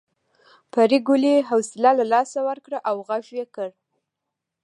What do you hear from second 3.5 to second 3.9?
کړ